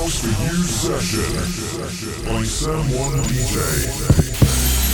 [0.00, 4.89] House for You session by Sam One DJ.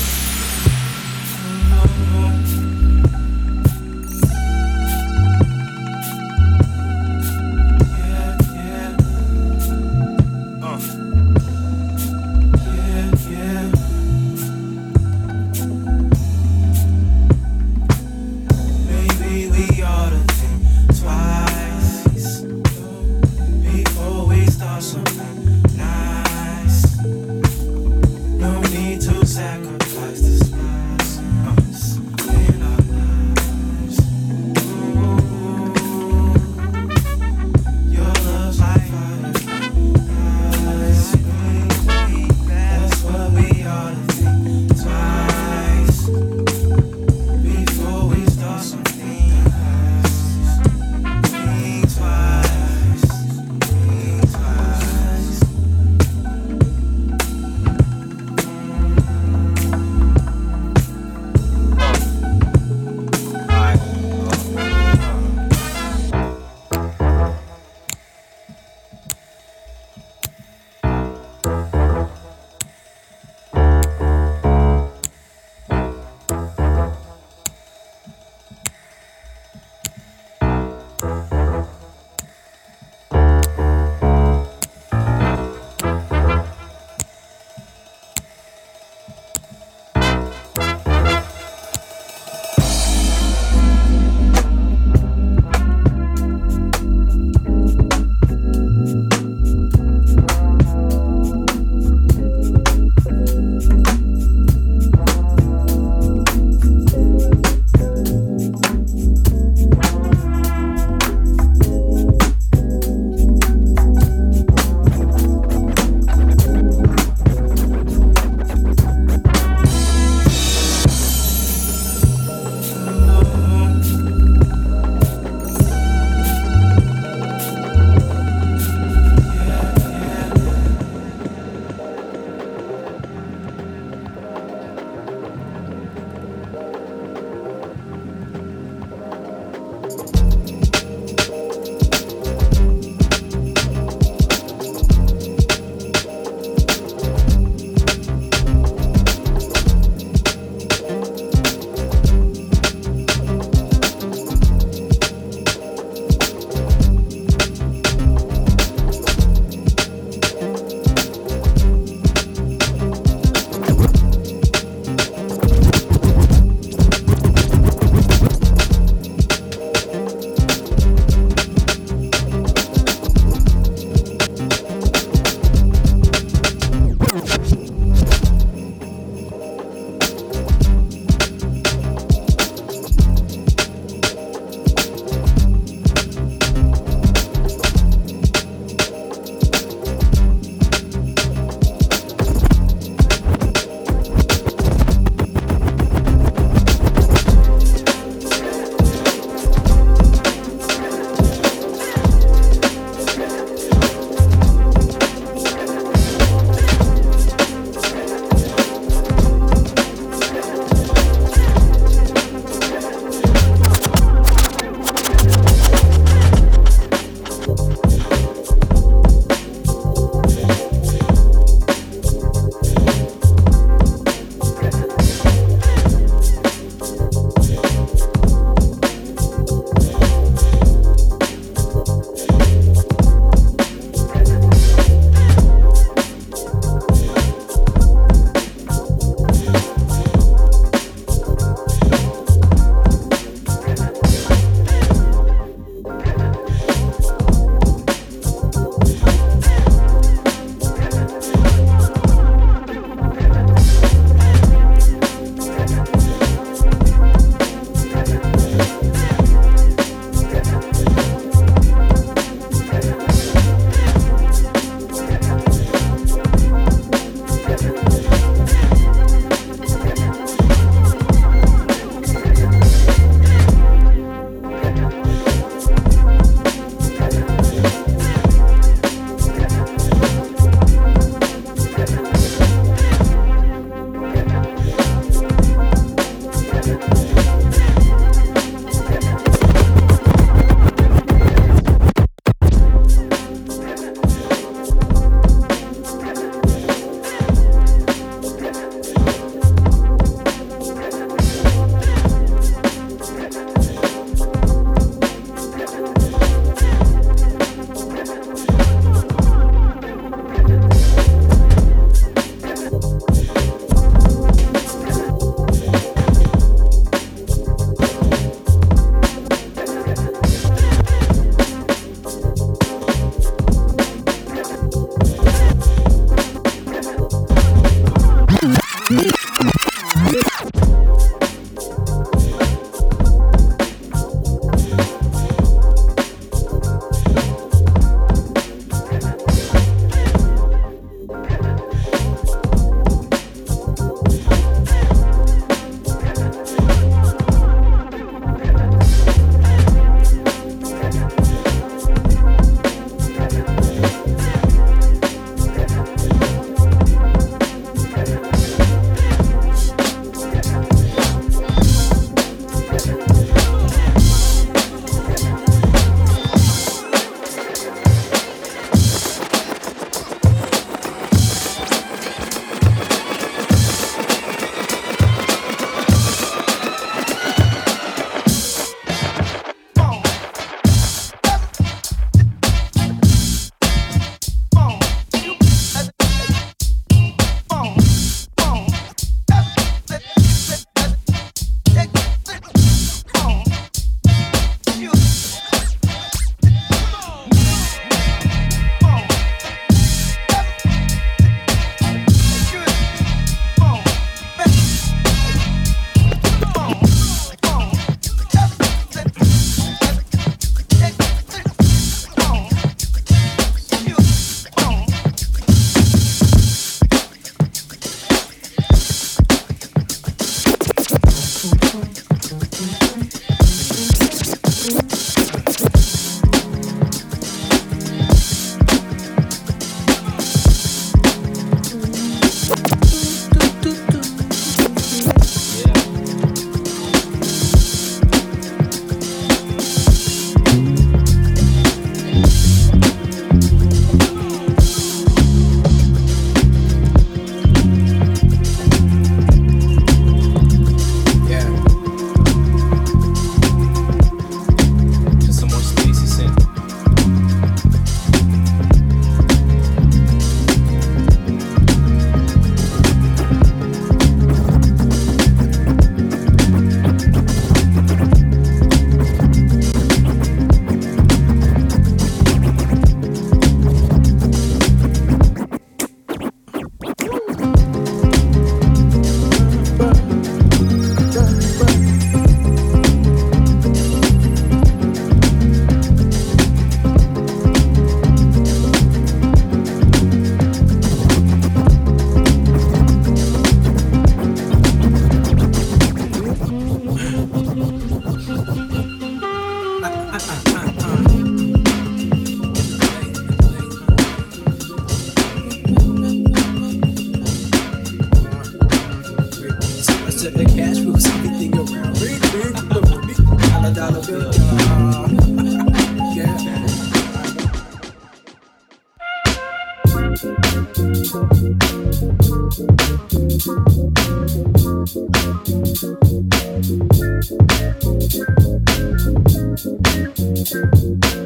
[530.49, 531.26] Could I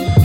[0.00, 0.20] turn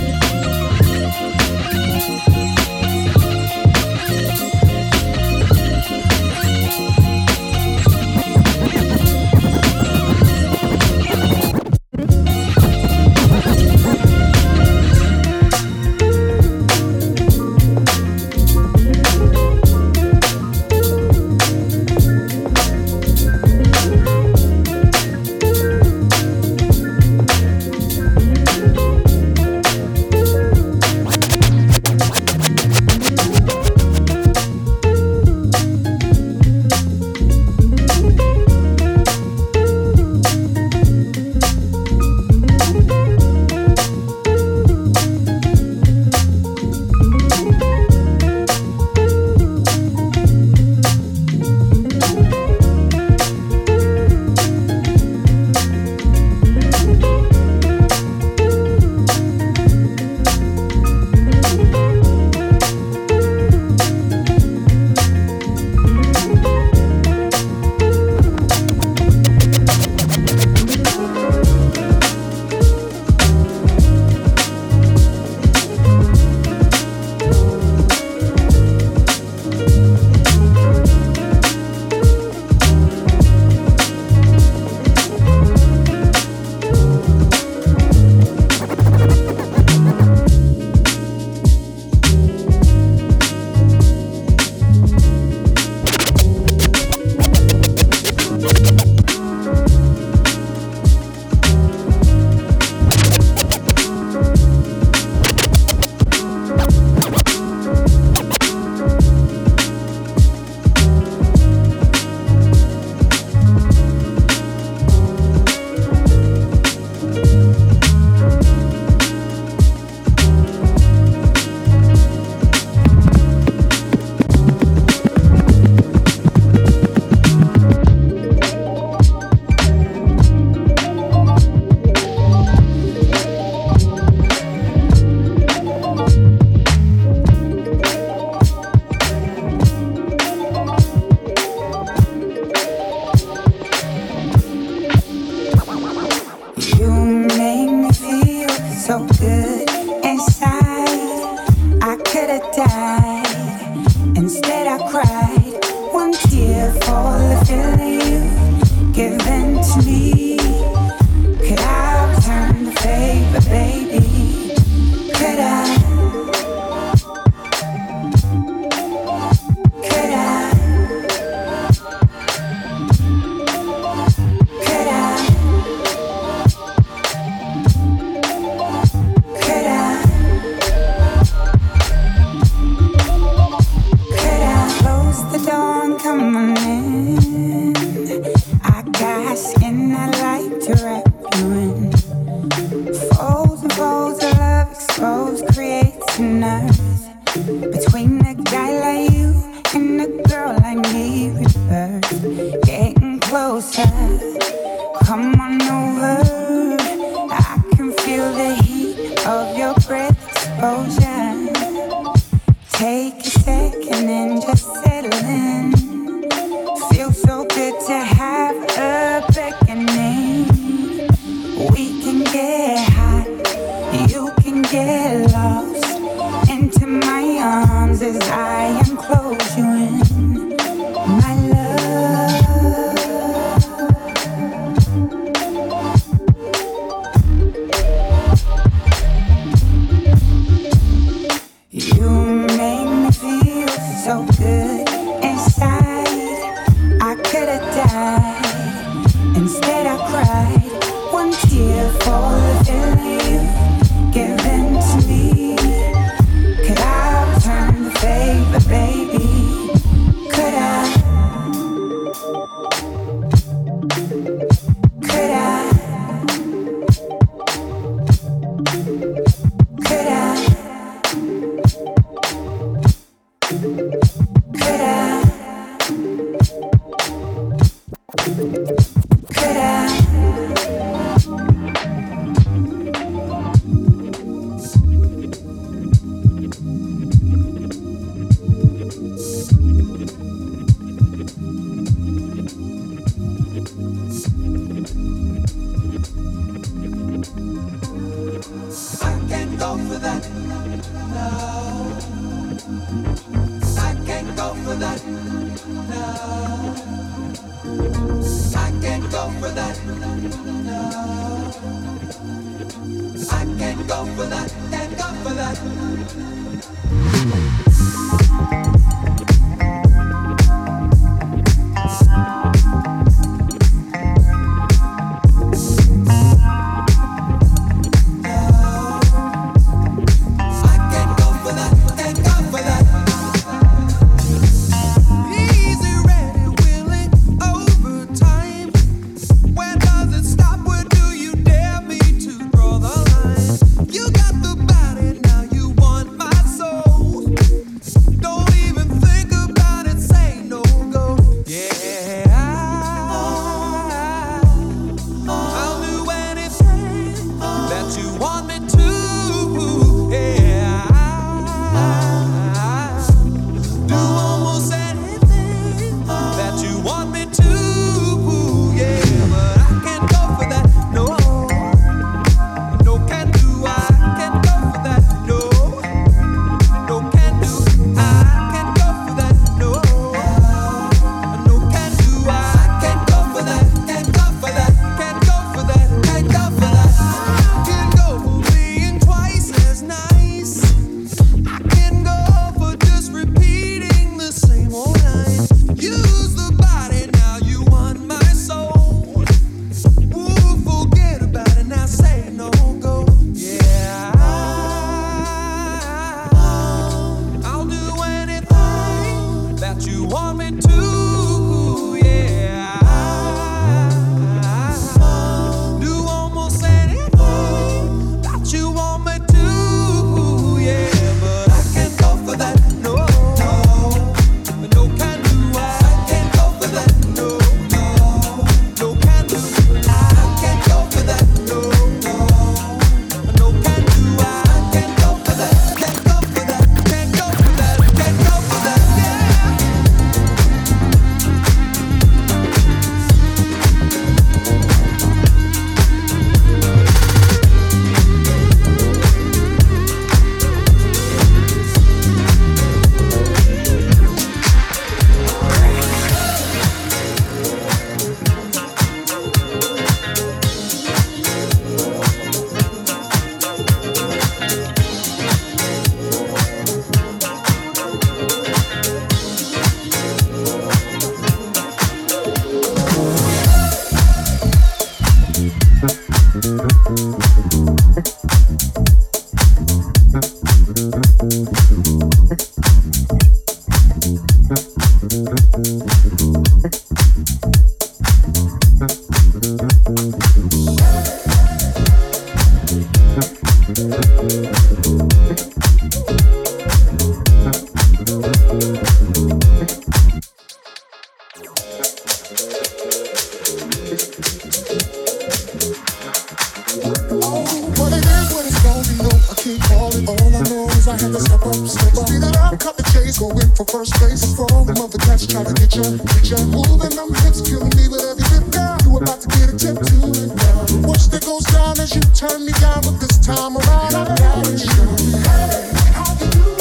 [510.95, 512.07] my hand, step up, step up.
[512.07, 514.23] Speed it caught the chase, going for first place.
[514.35, 516.37] Form of the to get ya, get ya.
[516.47, 518.79] Moving them hips, killing me with every bit down.
[518.83, 520.87] You about to get a tattoo, now.
[520.87, 524.39] Watch that goes down as you turn me down, but this time around I'm down
[524.43, 524.85] with you.
[525.19, 526.55] Hey, how you?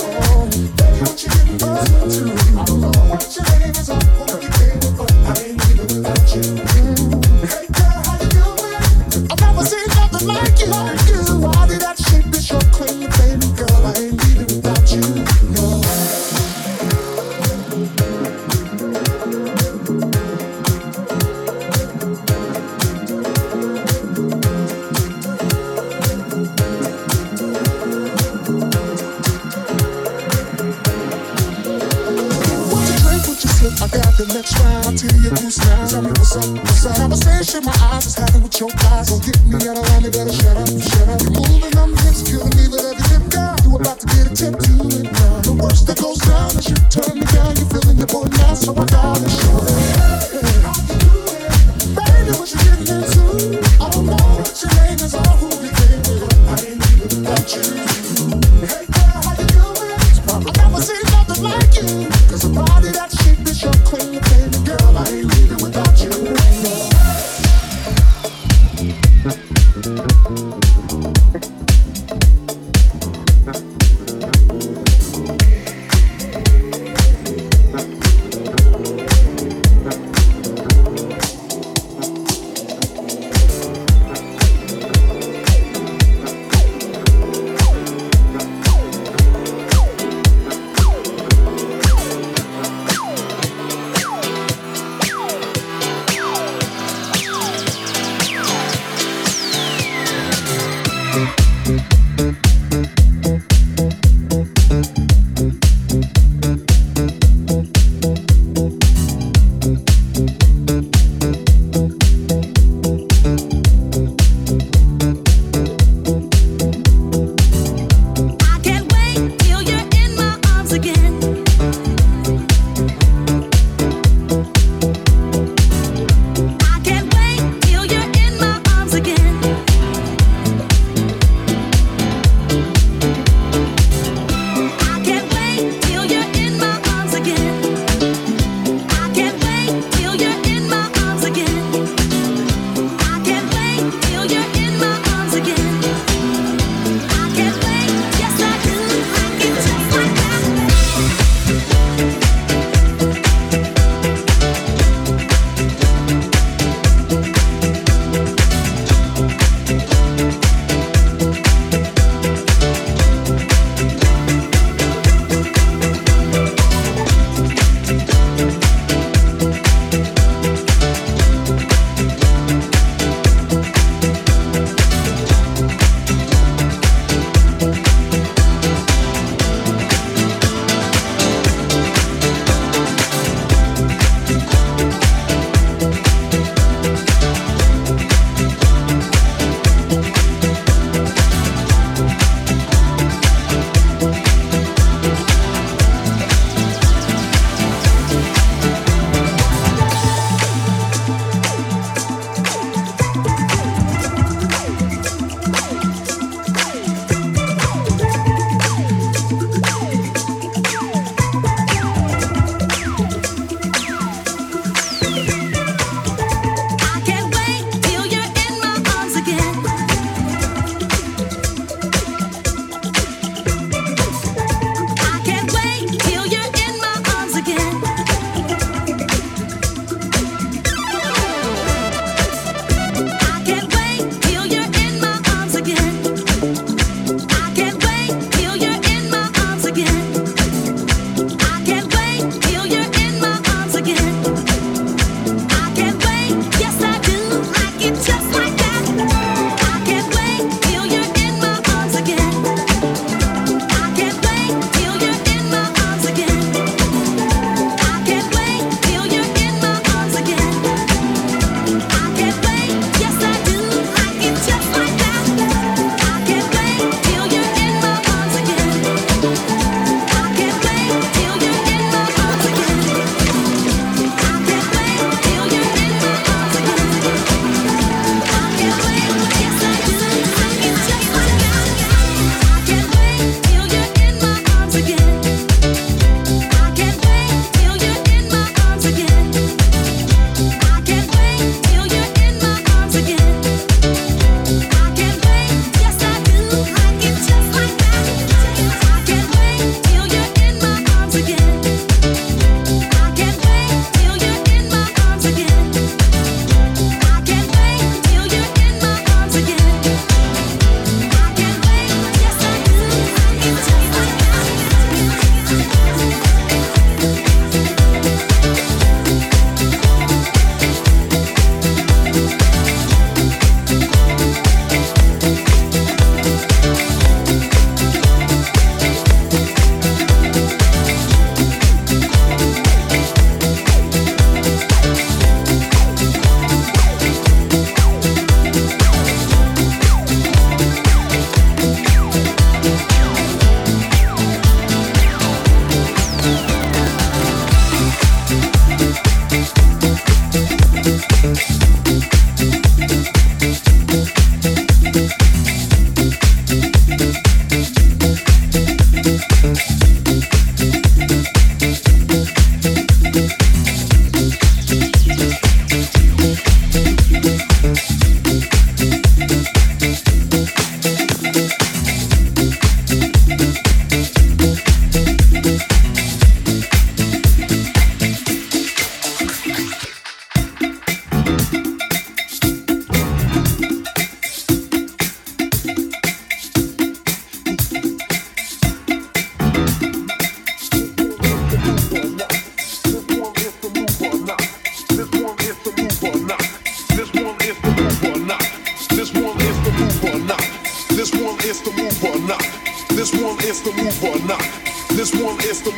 [0.75, 1.31] Baby, what you
[3.35, 5.64] your name is, but I ain't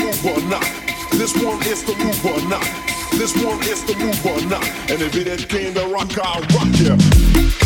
[0.07, 0.62] move or not.
[1.12, 2.64] This one is the move or not.
[3.12, 4.69] This one is the move or not.
[4.88, 6.97] And if it ain't the rock, I'll rock ya.
[6.97, 7.66] Yeah.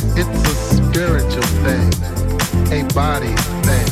[0.23, 1.89] It's a spiritual thing,
[2.71, 3.33] a body
[3.65, 3.91] thing,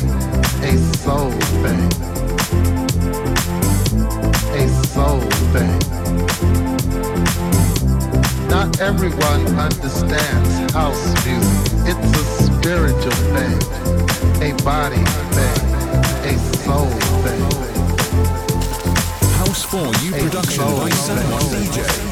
[0.62, 1.90] a soul thing.
[4.54, 5.20] A soul
[5.50, 5.78] thing.
[8.48, 11.72] Not everyone understands house music.
[11.90, 13.58] It's a spiritual thing,
[14.40, 15.04] a body
[15.34, 15.60] thing,
[16.30, 16.90] a soul
[17.24, 17.42] thing.
[19.40, 21.42] House for You production by Someone.
[21.42, 22.09] DJ.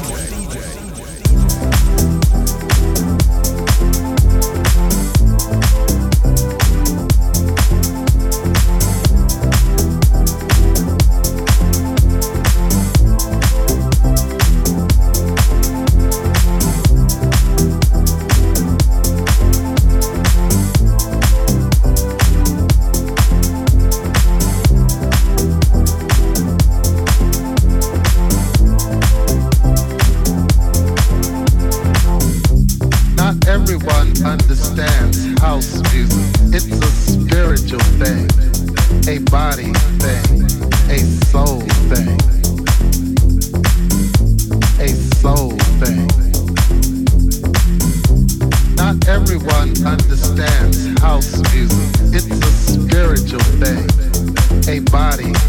[53.29, 55.48] Spiritual thing, a body